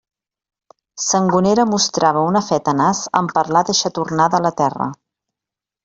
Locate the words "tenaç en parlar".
2.71-3.65